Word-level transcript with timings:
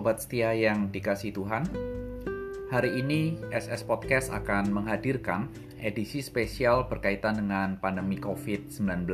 Sobat 0.00 0.16
setia 0.16 0.56
yang 0.56 0.88
dikasih 0.88 1.28
Tuhan, 1.36 1.60
hari 2.72 3.04
ini 3.04 3.36
SS 3.52 3.84
Podcast 3.84 4.32
akan 4.32 4.72
menghadirkan 4.72 5.52
edisi 5.76 6.24
spesial 6.24 6.88
berkaitan 6.88 7.36
dengan 7.36 7.76
pandemi 7.76 8.16
COVID-19. 8.16 9.04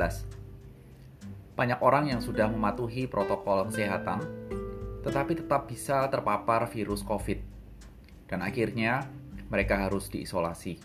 Banyak 1.59 1.83
orang 1.83 2.07
yang 2.07 2.23
sudah 2.23 2.47
mematuhi 2.47 3.03
protokol 3.03 3.67
kesehatan, 3.67 4.23
tetapi 5.03 5.43
tetap 5.43 5.67
bisa 5.67 6.07
terpapar 6.07 6.71
virus 6.71 7.03
COVID, 7.03 7.43
dan 8.31 8.39
akhirnya 8.39 9.11
mereka 9.51 9.91
harus 9.91 10.07
diisolasi. 10.07 10.79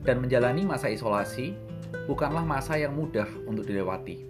Dan 0.00 0.24
menjalani 0.24 0.64
masa 0.64 0.88
isolasi 0.88 1.52
bukanlah 2.08 2.40
masa 2.40 2.80
yang 2.80 2.96
mudah 2.96 3.28
untuk 3.44 3.68
dilewati, 3.68 4.24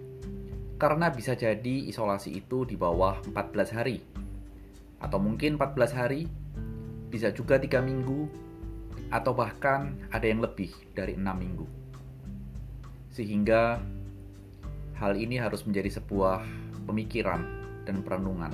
karena 0.75 1.07
bisa 1.07 1.31
jadi 1.31 1.87
isolasi 1.87 2.35
itu 2.35 2.67
di 2.67 2.75
bawah 2.75 3.23
14 3.23 3.71
hari 3.71 4.18
atau 4.99 5.17
mungkin 5.19 5.55
14 5.55 5.95
hari, 5.95 6.27
bisa 7.09 7.31
juga 7.31 7.55
tiga 7.57 7.79
minggu, 7.79 8.27
atau 9.09 9.33
bahkan 9.33 9.97
ada 10.13 10.27
yang 10.27 10.43
lebih 10.43 10.69
dari 10.93 11.17
enam 11.17 11.39
minggu. 11.39 11.67
Sehingga 13.09 13.81
hal 14.99 15.17
ini 15.17 15.39
harus 15.39 15.65
menjadi 15.65 15.97
sebuah 15.97 16.45
pemikiran 16.85 17.41
dan 17.87 18.05
perenungan. 18.05 18.53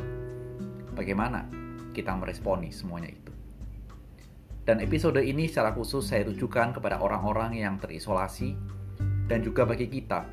Bagaimana 0.95 1.43
kita 1.91 2.15
meresponi 2.15 2.71
semuanya 2.71 3.11
itu. 3.11 3.31
Dan 4.65 4.81
episode 4.81 5.21
ini 5.21 5.45
secara 5.45 5.75
khusus 5.75 6.09
saya 6.09 6.25
tujukan 6.25 6.73
kepada 6.73 6.97
orang-orang 6.97 7.61
yang 7.61 7.77
terisolasi 7.77 8.57
dan 9.29 9.45
juga 9.45 9.61
bagi 9.65 9.85
kita 9.85 10.25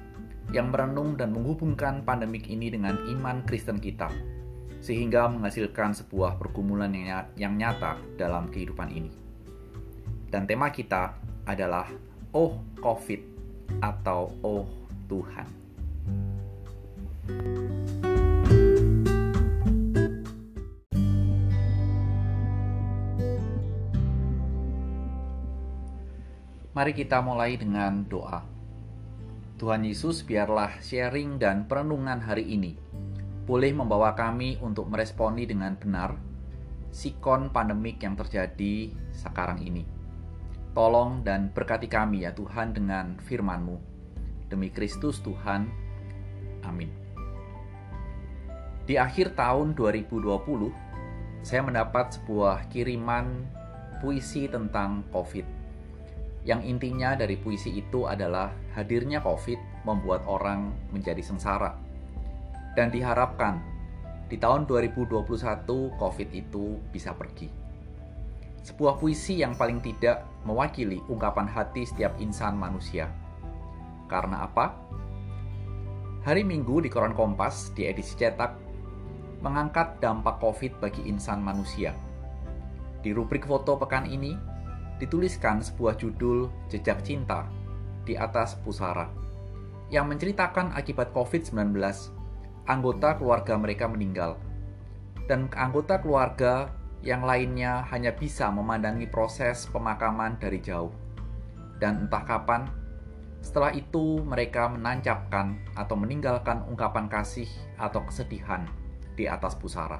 yang 0.57 0.73
merenung 0.73 1.17
dan 1.21 1.37
menghubungkan 1.37 2.01
pandemik 2.05 2.49
ini 2.49 2.73
dengan 2.73 2.97
iman 3.13 3.45
Kristen 3.45 3.77
kita 3.77 4.09
sehingga 4.83 5.31
menghasilkan 5.31 5.95
sebuah 5.95 6.43
pergumulan 6.43 6.91
yang 7.39 7.55
nyata 7.55 8.03
dalam 8.19 8.51
kehidupan 8.51 8.91
ini. 8.91 9.15
Dan 10.27 10.51
tema 10.51 10.75
kita 10.75 11.15
adalah 11.47 11.87
Oh 12.35 12.59
Covid 12.83 13.23
atau 13.79 14.35
Oh 14.43 14.67
Tuhan. 15.07 15.47
Mari 26.73 26.97
kita 26.97 27.23
mulai 27.23 27.55
dengan 27.55 28.03
doa. 28.03 28.43
Tuhan 29.61 29.87
Yesus, 29.87 30.27
biarlah 30.27 30.83
sharing 30.83 31.39
dan 31.39 31.71
perenungan 31.71 32.19
hari 32.19 32.49
ini 32.51 32.75
boleh 33.43 33.75
membawa 33.75 34.15
kami 34.15 34.55
untuk 34.63 34.87
meresponi 34.87 35.43
dengan 35.51 35.75
benar 35.75 36.15
sikon 36.93 37.51
pandemik 37.51 37.99
yang 38.05 38.15
terjadi 38.15 38.93
sekarang 39.11 39.59
ini. 39.65 39.83
Tolong 40.77 41.25
dan 41.25 41.51
berkati 41.51 41.89
kami 41.89 42.23
ya 42.29 42.33
Tuhan 42.37 42.77
dengan 42.77 43.19
firman-Mu. 43.19 43.77
Demi 44.53 44.69
Kristus 44.69 45.25
Tuhan. 45.25 45.69
Amin. 46.63 46.93
Di 48.85 49.01
akhir 49.01 49.33
tahun 49.35 49.73
2020, 49.73 50.23
saya 51.41 51.65
mendapat 51.65 52.21
sebuah 52.21 52.69
kiriman 52.69 53.49
puisi 54.05 54.47
tentang 54.47 55.03
COVID. 55.11 55.65
Yang 56.45 56.61
intinya 56.69 57.17
dari 57.17 57.41
puisi 57.41 57.73
itu 57.73 58.05
adalah 58.05 58.53
hadirnya 58.77 59.25
COVID 59.25 59.87
membuat 59.89 60.29
orang 60.29 60.75
menjadi 60.93 61.25
sengsara 61.25 61.92
dan 62.73 62.89
diharapkan 62.89 63.61
di 64.33 64.41
tahun 64.41 64.65
2021 64.65 65.29
COVID 66.01 66.29
itu 66.33 66.81
bisa 66.89 67.13
pergi. 67.13 67.53
Sebuah 68.63 68.97
puisi 68.97 69.43
yang 69.43 69.59
paling 69.59 69.83
tidak 69.83 70.25
mewakili 70.47 71.03
ungkapan 71.11 71.51
hati 71.51 71.85
setiap 71.85 72.15
insan 72.23 72.57
manusia. 72.57 73.11
Karena 74.09 74.47
apa? 74.47 74.73
Hari 76.23 76.47
Minggu 76.47 76.79
di 76.81 76.89
Koran 76.89 77.13
Kompas 77.13 77.75
di 77.75 77.85
edisi 77.91 78.15
cetak 78.15 78.55
mengangkat 79.43 79.99
dampak 79.99 80.39
COVID 80.39 80.79
bagi 80.79 81.03
insan 81.11 81.43
manusia. 81.43 81.93
Di 83.03 83.11
rubrik 83.11 83.43
foto 83.43 83.75
pekan 83.75 84.07
ini 84.07 84.39
dituliskan 85.03 85.59
sebuah 85.59 85.99
judul 85.99 86.47
Jejak 86.71 87.03
Cinta 87.03 87.51
di 88.07 88.15
atas 88.15 88.55
pusara 88.63 89.11
yang 89.91 90.07
menceritakan 90.07 90.73
akibat 90.79 91.11
COVID-19 91.11 91.75
anggota 92.67 93.19
keluarga 93.19 93.59
mereka 93.59 93.91
meninggal, 93.91 94.39
dan 95.27 95.51
anggota 95.55 95.99
keluarga 95.99 96.71
yang 97.03 97.27
lainnya 97.27 97.83
hanya 97.91 98.15
bisa 98.15 98.47
memandangi 98.51 99.11
proses 99.11 99.67
pemakaman 99.71 100.39
dari 100.39 100.63
jauh. 100.63 100.95
Dan 101.83 102.07
entah 102.07 102.23
kapan, 102.23 102.71
setelah 103.43 103.75
itu 103.75 104.23
mereka 104.23 104.71
menancapkan 104.71 105.59
atau 105.75 105.99
meninggalkan 105.99 106.63
ungkapan 106.71 107.11
kasih 107.11 107.51
atau 107.75 108.07
kesedihan 108.07 108.63
di 109.19 109.27
atas 109.27 109.59
pusara. 109.59 109.99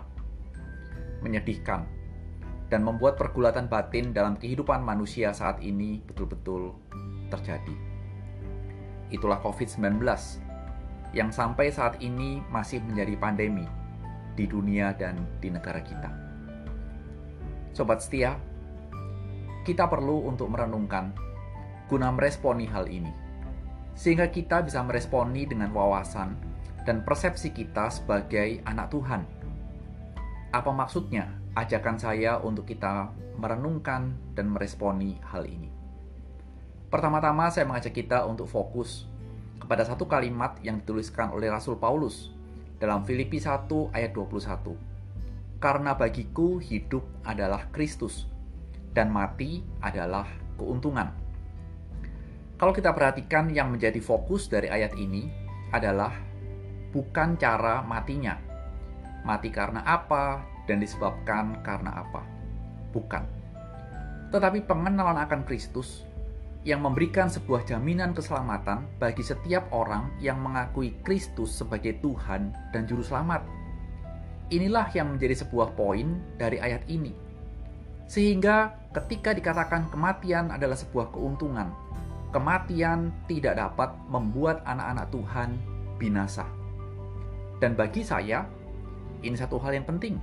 Menyedihkan 1.27 1.83
dan 2.71 2.87
membuat 2.87 3.19
pergulatan 3.19 3.67
batin 3.67 4.15
dalam 4.15 4.39
kehidupan 4.39 4.81
manusia 4.81 5.35
saat 5.35 5.59
ini 5.59 6.01
betul-betul 6.07 6.73
terjadi. 7.29 7.77
Itulah 9.13 9.43
COVID-19 9.45 10.01
yang 11.13 11.29
sampai 11.29 11.69
saat 11.69 12.01
ini 12.01 12.41
masih 12.49 12.81
menjadi 12.85 13.15
pandemi 13.21 13.69
di 14.33 14.49
dunia 14.49 14.97
dan 14.97 15.21
di 15.41 15.53
negara 15.53 15.85
kita. 15.85 16.09
Sobat 17.73 18.05
setia, 18.05 18.37
kita 19.65 19.89
perlu 19.89 20.29
untuk 20.29 20.49
merenungkan 20.53 21.13
guna 21.89 22.09
meresponi 22.13 22.65
hal 22.69 22.89
ini, 22.89 23.13
sehingga 23.93 24.33
kita 24.33 24.65
bisa 24.65 24.81
meresponi 24.81 25.45
dengan 25.45 25.73
wawasan 25.73 26.33
dan 26.89 27.05
persepsi 27.05 27.53
kita 27.53 27.93
sebagai 27.93 28.65
anak 28.65 28.89
Tuhan. 28.89 29.23
Apa 30.53 30.73
maksudnya 30.73 31.29
ajakan 31.57 31.97
saya 32.01 32.41
untuk 32.41 32.69
kita 32.69 33.13
merenungkan 33.37 34.17
dan 34.33 34.53
meresponi 34.53 35.21
hal 35.33 35.45
ini? 35.45 35.69
Pertama-tama 36.93 37.49
saya 37.49 37.65
mengajak 37.65 37.97
kita 37.97 38.29
untuk 38.29 38.45
fokus 38.49 39.09
kepada 39.63 39.87
satu 39.87 40.11
kalimat 40.11 40.59
yang 40.67 40.83
dituliskan 40.83 41.31
oleh 41.31 41.47
Rasul 41.47 41.79
Paulus 41.79 42.35
dalam 42.83 43.07
Filipi 43.07 43.39
1 43.39 43.95
ayat 43.95 44.11
21. 44.11 44.75
Karena 45.63 45.95
bagiku 45.95 46.59
hidup 46.59 47.07
adalah 47.23 47.71
Kristus 47.71 48.27
dan 48.91 49.15
mati 49.15 49.63
adalah 49.79 50.27
keuntungan. 50.59 51.15
Kalau 52.59 52.75
kita 52.75 52.91
perhatikan 52.91 53.55
yang 53.55 53.71
menjadi 53.71 54.03
fokus 54.03 54.51
dari 54.51 54.67
ayat 54.67 54.99
ini 54.99 55.31
adalah 55.71 56.11
bukan 56.91 57.39
cara 57.39 57.87
matinya. 57.87 58.35
Mati 59.23 59.55
karena 59.55 59.87
apa 59.87 60.43
dan 60.67 60.83
disebabkan 60.83 61.63
karena 61.63 62.03
apa. 62.03 62.27
Bukan. 62.91 63.23
Tetapi 64.35 64.67
pengenalan 64.67 65.23
akan 65.23 65.47
Kristus 65.47 66.03
yang 66.63 66.79
memberikan 66.79 67.27
sebuah 67.27 67.67
jaminan 67.67 68.15
keselamatan 68.15 68.87
bagi 69.03 69.27
setiap 69.27 69.67
orang 69.75 70.15
yang 70.23 70.39
mengakui 70.39 70.95
Kristus 71.03 71.59
sebagai 71.59 71.99
Tuhan 71.99 72.55
dan 72.71 72.87
Juru 72.87 73.03
Selamat. 73.03 73.43
Inilah 74.55 74.87
yang 74.95 75.17
menjadi 75.17 75.43
sebuah 75.43 75.75
poin 75.75 76.23
dari 76.39 76.63
ayat 76.63 76.87
ini. 76.87 77.11
Sehingga 78.07 78.79
ketika 78.95 79.35
dikatakan 79.35 79.91
kematian 79.91 80.55
adalah 80.55 80.79
sebuah 80.79 81.11
keuntungan, 81.11 81.73
kematian 82.31 83.11
tidak 83.27 83.59
dapat 83.59 83.91
membuat 84.07 84.63
anak-anak 84.63 85.07
Tuhan 85.11 85.51
binasa. 85.99 86.47
Dan 87.59 87.75
bagi 87.75 88.07
saya, 88.07 88.47
ini 89.27 89.35
satu 89.35 89.59
hal 89.59 89.75
yang 89.75 89.87
penting. 89.89 90.21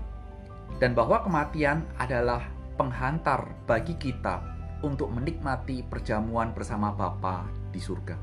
Dan 0.79 0.95
bahwa 0.95 1.19
kematian 1.25 1.83
adalah 1.99 2.45
penghantar 2.79 3.49
bagi 3.67 3.97
kita 3.99 4.48
untuk 4.79 5.11
menikmati 5.11 5.83
perjamuan 5.83 6.55
bersama 6.55 6.95
Bapa 6.95 7.47
di 7.71 7.79
surga. 7.83 8.15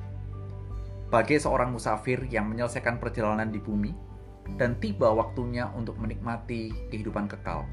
Bagi 1.06 1.36
seorang 1.38 1.70
musafir 1.70 2.24
yang 2.26 2.48
menyelesaikan 2.50 2.98
perjalanan 2.98 3.52
di 3.52 3.60
bumi 3.60 3.92
dan 4.56 4.78
tiba 4.80 5.12
waktunya 5.12 5.68
untuk 5.76 6.00
menikmati 6.00 6.72
kehidupan 6.90 7.28
kekal 7.28 7.68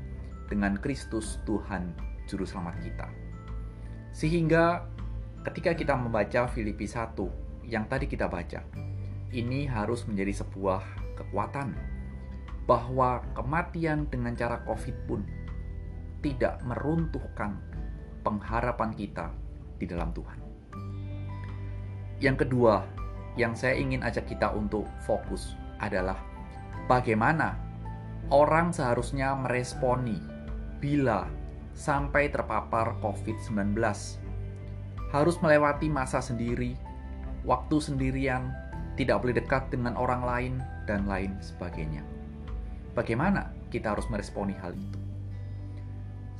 dengan 0.51 0.77
Kristus 0.77 1.39
Tuhan 1.47 1.95
Juru 2.27 2.45
Selamat 2.45 2.77
kita. 2.83 3.07
Sehingga 4.13 4.85
ketika 5.47 5.73
kita 5.73 5.97
membaca 5.97 6.45
Filipi 6.51 6.85
1 6.85 7.17
yang 7.65 7.89
tadi 7.89 8.05
kita 8.05 8.29
baca, 8.29 8.61
ini 9.33 9.65
harus 9.65 10.05
menjadi 10.05 10.45
sebuah 10.45 10.83
kekuatan 11.17 11.73
bahwa 12.69 13.25
kematian 13.33 14.05
dengan 14.07 14.37
cara 14.37 14.61
COVID 14.63 14.97
pun 15.09 15.25
tidak 16.23 16.61
meruntuhkan 16.63 17.59
pengharapan 18.23 18.95
kita 18.95 19.29
di 19.77 19.85
dalam 19.85 20.15
Tuhan. 20.15 20.39
Yang 22.23 22.47
kedua, 22.47 22.87
yang 23.35 23.51
saya 23.53 23.75
ingin 23.75 23.99
ajak 24.01 24.31
kita 24.31 24.55
untuk 24.55 24.87
fokus 25.03 25.59
adalah 25.83 26.15
bagaimana 26.87 27.59
orang 28.31 28.71
seharusnya 28.71 29.35
meresponi 29.35 30.17
bila 30.79 31.27
sampai 31.75 32.31
terpapar 32.31 32.95
COVID-19. 33.03 33.75
Harus 35.13 35.35
melewati 35.45 35.91
masa 35.91 36.23
sendiri, 36.23 36.73
waktu 37.45 37.77
sendirian, 37.77 38.49
tidak 38.97 39.21
boleh 39.21 39.35
dekat 39.37 39.69
dengan 39.69 39.93
orang 39.97 40.21
lain, 40.25 40.53
dan 40.89 41.05
lain 41.05 41.37
sebagainya. 41.39 42.03
Bagaimana 42.93 43.49
kita 43.73 43.93
harus 43.93 44.05
meresponi 44.09 44.53
hal 44.57 44.73
itu? 44.73 45.02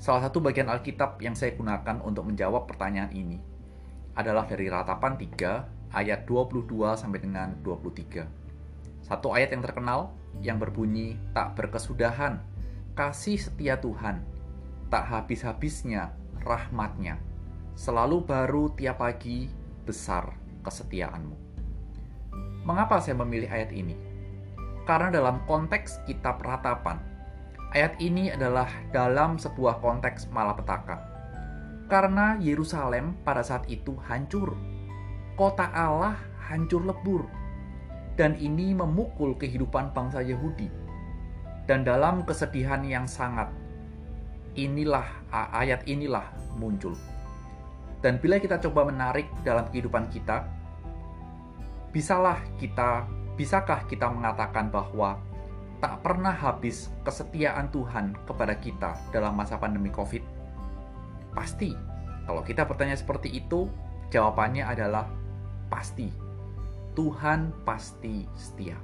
Salah 0.03 0.27
satu 0.27 0.43
bagian 0.43 0.67
Alkitab 0.67 1.23
yang 1.23 1.31
saya 1.31 1.55
gunakan 1.55 2.03
untuk 2.03 2.27
menjawab 2.27 2.67
pertanyaan 2.67 3.07
ini 3.15 3.39
adalah 4.19 4.43
dari 4.43 4.67
Ratapan 4.67 5.15
3 5.15 5.95
ayat 5.95 6.27
22 6.27 6.67
sampai 6.99 7.23
dengan 7.23 7.55
23. 7.63 8.27
Satu 8.99 9.31
ayat 9.31 9.55
yang 9.55 9.63
terkenal 9.63 10.11
yang 10.43 10.59
berbunyi 10.59 11.15
tak 11.31 11.55
berkesudahan 11.55 12.43
kasih 12.99 13.39
setia 13.39 13.79
Tuhan 13.79 14.27
tak 14.91 15.07
habis-habisnya 15.07 16.11
rahmatnya. 16.43 17.15
Selalu 17.79 18.27
baru 18.27 18.75
tiap 18.75 18.99
pagi 18.99 19.47
besar 19.87 20.35
kesetiaanmu. 20.67 21.35
Mengapa 22.67 22.99
saya 22.99 23.15
memilih 23.23 23.47
ayat 23.47 23.71
ini? 23.71 23.95
Karena 24.83 25.15
dalam 25.15 25.47
konteks 25.47 26.03
kitab 26.03 26.43
ratapan, 26.43 27.12
ayat 27.73 27.97
ini 27.97 28.29
adalah 28.29 28.69
dalam 28.93 29.41
sebuah 29.41 29.81
konteks 29.81 30.29
malapetaka. 30.29 31.01
Karena 31.89 32.37
Yerusalem 32.39 33.17
pada 33.25 33.41
saat 33.41 33.65
itu 33.67 33.97
hancur. 34.07 34.53
Kota 35.33 35.67
Allah 35.73 36.15
hancur 36.49 36.85
lebur. 36.85 37.25
Dan 38.13 38.37
ini 38.37 38.77
memukul 38.77 39.33
kehidupan 39.33 39.89
bangsa 39.91 40.21
Yahudi. 40.21 40.69
Dan 41.65 41.81
dalam 41.81 42.21
kesedihan 42.29 42.85
yang 42.85 43.09
sangat, 43.09 43.49
inilah 44.53 45.05
ayat 45.33 45.81
inilah 45.89 46.29
muncul. 46.61 46.93
Dan 48.05 48.21
bila 48.21 48.37
kita 48.37 48.61
coba 48.61 48.85
menarik 48.85 49.25
dalam 49.41 49.65
kehidupan 49.73 50.13
kita, 50.13 50.45
bisalah 51.89 52.37
kita 52.61 53.07
bisakah 53.33 53.81
kita 53.89 54.13
mengatakan 54.13 54.69
bahwa 54.69 55.17
tak 55.83 55.99
pernah 55.99 56.31
habis 56.31 56.87
kesetiaan 57.03 57.67
Tuhan 57.67 58.15
kepada 58.23 58.55
kita 58.55 58.95
dalam 59.11 59.35
masa 59.35 59.59
pandemi 59.59 59.91
Covid? 59.91 60.23
Pasti. 61.35 61.75
Kalau 62.23 62.39
kita 62.39 62.63
bertanya 62.63 62.95
seperti 62.95 63.27
itu, 63.35 63.67
jawabannya 64.07 64.63
adalah 64.63 65.11
pasti. 65.67 66.07
Tuhan 66.95 67.51
pasti 67.67 68.23
setia. 68.31 68.79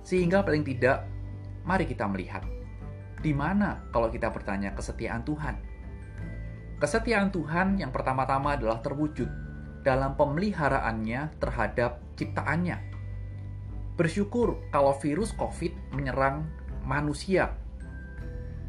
Sehingga 0.00 0.40
paling 0.40 0.64
tidak, 0.64 1.04
mari 1.68 1.84
kita 1.84 2.08
melihat 2.08 2.48
di 3.20 3.36
mana 3.36 3.84
kalau 3.92 4.08
kita 4.08 4.32
bertanya 4.32 4.72
kesetiaan 4.72 5.20
Tuhan? 5.28 5.60
Kesetiaan 6.80 7.28
Tuhan 7.28 7.76
yang 7.76 7.92
pertama-tama 7.92 8.56
adalah 8.56 8.80
terwujud 8.80 9.28
dalam 9.84 10.16
pemeliharaannya 10.16 11.36
terhadap 11.36 12.00
ciptaannya. 12.16 12.97
Bersyukur 13.98 14.62
kalau 14.70 14.94
virus 15.02 15.34
COVID 15.34 15.74
menyerang 15.98 16.46
manusia 16.86 17.50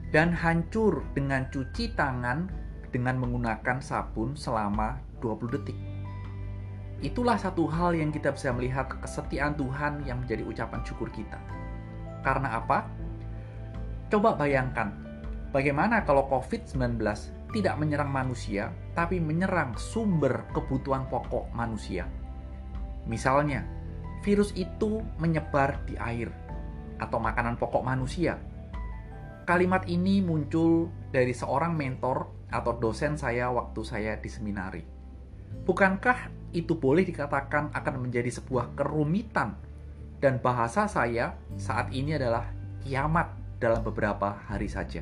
dan 0.09 0.33
hancur 0.33 1.05
dengan 1.13 1.45
cuci 1.53 1.93
tangan 1.93 2.49
dengan 2.89 3.21
menggunakan 3.21 3.77
sabun 3.77 4.33
selama 4.33 4.97
20 5.21 5.53
detik. 5.53 5.77
Itulah 7.05 7.37
satu 7.37 7.69
hal 7.69 7.93
yang 7.93 8.09
kita 8.09 8.33
bisa 8.33 8.49
melihat 8.57 8.89
kesetiaan 8.89 9.53
Tuhan 9.53 10.01
yang 10.09 10.25
menjadi 10.25 10.41
ucapan 10.49 10.81
syukur 10.81 11.13
kita. 11.13 11.37
Karena 12.25 12.57
apa? 12.57 12.89
Coba 14.09 14.33
bayangkan, 14.33 14.91
bagaimana 15.53 16.03
kalau 16.09 16.25
COVID-19 16.25 16.97
tidak 17.53 17.75
menyerang 17.77 18.09
manusia, 18.09 18.73
tapi 18.97 19.21
menyerang 19.21 19.77
sumber 19.77 20.49
kebutuhan 20.57 21.05
pokok 21.05 21.53
manusia. 21.53 22.09
Misalnya, 23.05 23.63
virus 24.23 24.51
itu 24.55 25.03
menyebar 25.17 25.79
di 25.87 25.95
air 25.95 26.31
atau 26.99 27.17
makanan 27.17 27.55
pokok 27.55 27.83
manusia. 27.83 28.35
Kalimat 29.47 29.87
ini 29.89 30.21
muncul 30.21 30.91
dari 31.09 31.33
seorang 31.33 31.73
mentor 31.73 32.47
atau 32.53 32.77
dosen 32.77 33.17
saya 33.17 33.49
waktu 33.49 33.81
saya 33.81 34.13
di 34.19 34.29
seminari. 34.29 34.83
Bukankah 35.65 36.29
itu 36.53 36.77
boleh 36.77 37.05
dikatakan 37.05 37.73
akan 37.73 37.95
menjadi 38.01 38.29
sebuah 38.29 38.77
kerumitan 38.77 39.57
dan 40.21 40.37
bahasa 40.43 40.85
saya 40.85 41.33
saat 41.57 41.89
ini 41.95 42.19
adalah 42.19 42.45
kiamat 42.85 43.33
dalam 43.57 43.81
beberapa 43.81 44.37
hari 44.45 44.69
saja. 44.69 45.01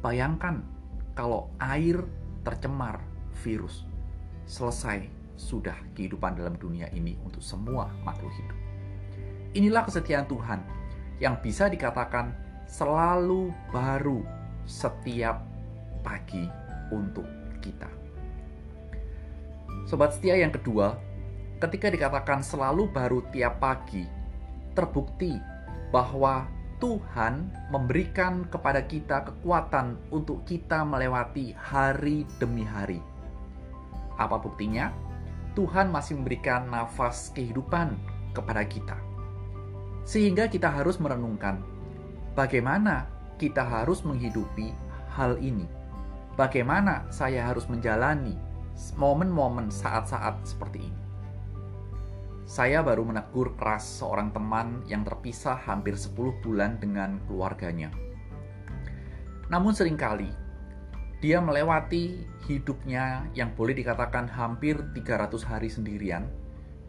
Bayangkan 0.00 0.62
kalau 1.12 1.50
air 1.58 2.00
tercemar 2.46 3.02
virus, 3.42 3.84
selesai 4.46 5.17
sudah 5.38 5.78
kehidupan 5.94 6.34
dalam 6.34 6.58
dunia 6.58 6.90
ini 6.90 7.14
untuk 7.22 7.40
semua 7.40 7.88
makhluk 8.02 8.34
hidup. 8.34 8.58
Inilah 9.54 9.86
kesetiaan 9.86 10.26
Tuhan 10.26 10.60
yang 11.22 11.38
bisa 11.40 11.70
dikatakan 11.70 12.34
selalu 12.68 13.54
baru 13.72 14.20
setiap 14.68 15.40
pagi 16.04 16.44
untuk 16.92 17.24
kita. 17.64 17.88
Sobat 19.88 20.12
setia 20.12 20.36
yang 20.36 20.52
kedua, 20.52 21.00
ketika 21.64 21.88
dikatakan 21.88 22.44
selalu 22.44 22.92
baru 22.92 23.24
tiap 23.32 23.56
pagi, 23.56 24.04
terbukti 24.76 25.32
bahwa 25.88 26.44
Tuhan 26.78 27.50
memberikan 27.74 28.46
kepada 28.46 28.84
kita 28.84 29.26
kekuatan 29.26 29.98
untuk 30.14 30.46
kita 30.46 30.84
melewati 30.86 31.50
hari 31.56 32.22
demi 32.38 32.62
hari. 32.62 33.02
Apa 34.14 34.38
buktinya? 34.38 35.07
Tuhan 35.58 35.90
masih 35.90 36.14
memberikan 36.14 36.70
nafas 36.70 37.34
kehidupan 37.34 37.98
kepada 38.30 38.62
kita. 38.62 38.94
Sehingga 40.06 40.46
kita 40.46 40.70
harus 40.70 41.02
merenungkan 41.02 41.58
bagaimana 42.38 43.10
kita 43.42 43.66
harus 43.66 44.06
menghidupi 44.06 44.70
hal 45.10 45.34
ini. 45.42 45.66
Bagaimana 46.38 47.10
saya 47.10 47.50
harus 47.50 47.66
menjalani 47.66 48.38
momen-momen 48.94 49.74
saat-saat 49.74 50.46
seperti 50.46 50.86
ini 50.86 51.08
saya 52.48 52.80
baru 52.80 53.04
menegur 53.04 53.52
keras 53.60 54.00
seorang 54.00 54.32
teman 54.32 54.80
yang 54.88 55.04
terpisah 55.04 55.60
hampir 55.68 56.00
10 56.00 56.16
bulan 56.40 56.80
dengan 56.80 57.20
keluarganya. 57.28 57.92
Namun 59.52 59.76
sering 59.76 60.00
kali, 60.00 60.32
dia 61.18 61.42
melewati 61.42 62.22
hidupnya 62.46 63.26
yang 63.34 63.50
boleh 63.58 63.74
dikatakan 63.74 64.30
hampir 64.30 64.78
300 64.94 65.42
hari 65.42 65.66
sendirian. 65.66 66.30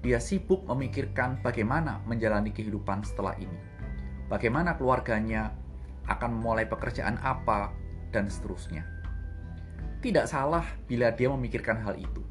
Dia 0.06 0.22
sibuk 0.22 0.64
memikirkan 0.70 1.42
bagaimana 1.42 2.00
menjalani 2.06 2.54
kehidupan 2.54 3.04
setelah 3.04 3.34
ini. 3.42 3.58
Bagaimana 4.30 4.78
keluarganya 4.78 5.52
akan 6.06 6.40
memulai 6.40 6.70
pekerjaan 6.70 7.18
apa, 7.26 7.74
dan 8.14 8.30
seterusnya. 8.30 8.86
Tidak 10.00 10.26
salah 10.26 10.66
bila 10.90 11.14
dia 11.14 11.30
memikirkan 11.30 11.82
hal 11.82 11.98
itu. 11.98 12.24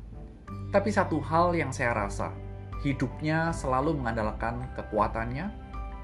Tapi 0.73 0.91
satu 0.91 1.21
hal 1.21 1.53
yang 1.55 1.71
saya 1.75 1.93
rasa, 1.95 2.33
hidupnya 2.83 3.53
selalu 3.53 3.99
mengandalkan 3.99 4.65
kekuatannya, 4.75 5.53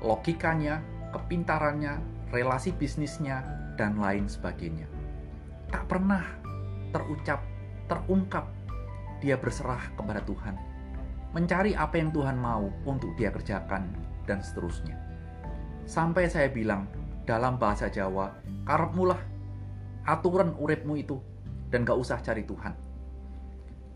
logikanya, 0.04 0.84
kepintarannya, 1.14 2.02
relasi 2.34 2.74
bisnisnya, 2.76 3.42
dan 3.74 3.98
lain 3.98 4.28
sebagainya. 4.28 4.93
Tak 5.74 5.90
pernah 5.90 6.22
terucap, 6.94 7.42
terungkap 7.90 8.46
dia 9.18 9.34
berserah 9.34 9.90
kepada 9.98 10.22
Tuhan, 10.22 10.54
mencari 11.34 11.74
apa 11.74 11.98
yang 11.98 12.14
Tuhan 12.14 12.38
mau 12.38 12.70
untuk 12.86 13.10
dia 13.18 13.34
kerjakan, 13.34 13.90
dan 14.22 14.38
seterusnya. 14.38 14.94
Sampai 15.82 16.30
saya 16.30 16.46
bilang 16.46 16.86
dalam 17.26 17.58
bahasa 17.58 17.90
Jawa, 17.90 18.30
karepmulah 18.62 19.18
aturan 20.06 20.54
uripmu 20.54 20.94
itu, 20.94 21.18
dan 21.74 21.82
gak 21.82 21.98
usah 21.98 22.22
cari 22.22 22.46
Tuhan. 22.46 22.70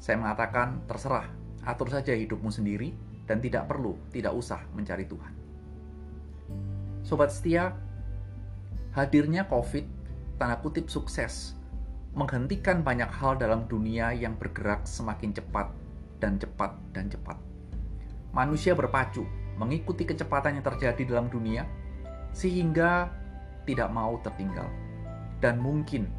Saya 0.02 0.18
mengatakan, 0.18 0.82
terserah, 0.90 1.30
atur 1.62 1.94
saja 1.94 2.10
hidupmu 2.10 2.50
sendiri 2.50 2.90
dan 3.22 3.38
tidak 3.38 3.70
perlu, 3.70 3.94
tidak 4.10 4.34
usah 4.34 4.66
mencari 4.74 5.06
Tuhan. 5.06 5.30
Sobat 7.06 7.30
setia, 7.30 7.70
hadirnya 8.98 9.46
COVID, 9.46 9.86
tanda 10.42 10.58
kutip 10.58 10.90
sukses, 10.90 11.57
menghentikan 12.18 12.82
banyak 12.82 13.06
hal 13.14 13.38
dalam 13.38 13.70
dunia 13.70 14.10
yang 14.10 14.34
bergerak 14.34 14.82
semakin 14.82 15.30
cepat 15.30 15.70
dan 16.18 16.34
cepat 16.34 16.74
dan 16.90 17.06
cepat. 17.06 17.38
Manusia 18.34 18.74
berpacu 18.74 19.22
mengikuti 19.54 20.02
kecepatan 20.02 20.58
yang 20.58 20.66
terjadi 20.66 21.14
dalam 21.14 21.30
dunia 21.30 21.62
sehingga 22.34 23.06
tidak 23.70 23.86
mau 23.94 24.18
tertinggal. 24.26 24.66
Dan 25.38 25.62
mungkin 25.62 26.10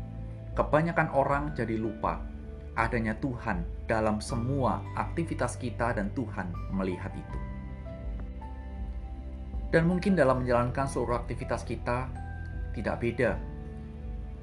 kebanyakan 0.55 1.11
orang 1.11 1.51
jadi 1.51 1.75
lupa 1.75 2.23
adanya 2.79 3.11
Tuhan 3.19 3.67
dalam 3.83 4.23
semua 4.23 4.79
aktivitas 4.95 5.59
kita 5.59 5.99
dan 5.99 6.15
Tuhan 6.15 6.47
melihat 6.71 7.11
itu. 7.11 7.39
Dan 9.75 9.83
mungkin 9.85 10.15
dalam 10.15 10.47
menjalankan 10.47 10.87
seluruh 10.87 11.19
aktivitas 11.19 11.67
kita 11.67 12.07
tidak 12.71 13.03
beda 13.03 13.35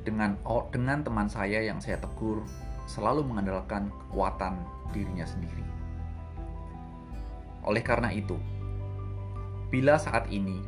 dengan 0.07 0.39
dengan 0.71 1.03
teman 1.03 1.27
saya 1.27 1.59
yang 1.67 1.83
saya 1.83 1.99
tegur 1.99 2.47
selalu 2.87 3.27
mengandalkan 3.27 3.91
kekuatan 4.07 4.55
dirinya 4.95 5.27
sendiri. 5.27 5.67
Oleh 7.67 7.83
karena 7.83 8.15
itu, 8.15 8.39
bila 9.69 9.99
saat 9.99 10.31
ini 10.31 10.63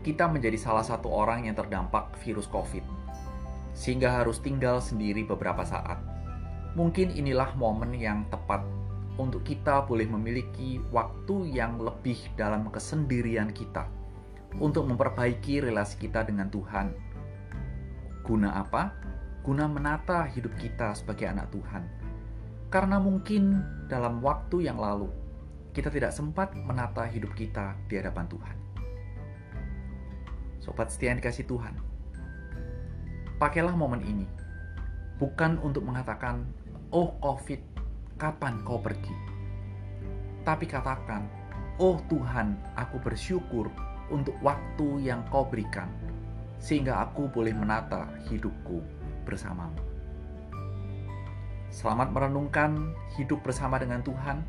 kita 0.00 0.26
menjadi 0.26 0.56
salah 0.56 0.82
satu 0.82 1.12
orang 1.12 1.44
yang 1.44 1.54
terdampak 1.54 2.16
virus 2.24 2.48
COVID, 2.48 2.82
sehingga 3.76 4.24
harus 4.24 4.40
tinggal 4.40 4.80
sendiri 4.80 5.28
beberapa 5.28 5.62
saat, 5.62 6.00
mungkin 6.72 7.12
inilah 7.12 7.52
momen 7.60 7.92
yang 7.92 8.24
tepat 8.32 8.64
untuk 9.20 9.44
kita 9.44 9.84
boleh 9.84 10.08
memiliki 10.08 10.80
waktu 10.88 11.52
yang 11.52 11.76
lebih 11.76 12.16
dalam 12.32 12.72
kesendirian 12.72 13.52
kita 13.52 13.84
untuk 14.56 14.88
memperbaiki 14.88 15.64
relasi 15.64 16.00
kita 16.00 16.24
dengan 16.24 16.48
Tuhan. 16.48 17.11
Guna 18.22 18.54
apa? 18.54 18.94
Guna 19.42 19.66
menata 19.66 20.22
hidup 20.30 20.54
kita 20.54 20.94
sebagai 20.94 21.26
anak 21.26 21.50
Tuhan. 21.50 21.82
Karena 22.70 23.02
mungkin 23.02 23.58
dalam 23.90 24.22
waktu 24.22 24.70
yang 24.70 24.78
lalu 24.78 25.10
kita 25.74 25.90
tidak 25.90 26.14
sempat 26.14 26.54
menata 26.54 27.02
hidup 27.10 27.34
kita 27.34 27.74
di 27.90 27.98
hadapan 27.98 28.30
Tuhan. 28.30 28.56
Sobat 30.62 30.94
setia 30.94 31.10
yang 31.10 31.18
dikasih 31.18 31.50
Tuhan, 31.50 31.74
pakailah 33.42 33.74
momen 33.74 33.98
ini 34.06 34.30
bukan 35.18 35.58
untuk 35.58 35.82
mengatakan, 35.82 36.46
"Oh, 36.94 37.18
COVID, 37.18 37.58
kapan 38.20 38.62
kau 38.62 38.78
pergi?" 38.78 39.16
Tapi 40.46 40.70
katakan, 40.70 41.26
"Oh 41.82 41.98
Tuhan, 42.06 42.54
aku 42.78 43.02
bersyukur 43.02 43.66
untuk 44.12 44.36
waktu 44.44 45.08
yang 45.08 45.26
kau 45.32 45.48
berikan, 45.48 45.90
sehingga 46.62 47.02
aku 47.02 47.26
boleh 47.26 47.50
menata 47.50 48.06
hidupku 48.30 48.78
bersamamu." 49.26 49.82
Selamat 51.74 52.14
merenungkan 52.14 52.94
hidup 53.18 53.42
bersama 53.42 53.82
dengan 53.82 54.04
Tuhan, 54.06 54.46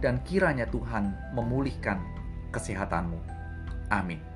dan 0.00 0.24
kiranya 0.24 0.64
Tuhan 0.72 1.12
memulihkan 1.36 2.00
kesehatanmu. 2.54 3.20
Amin. 3.92 4.31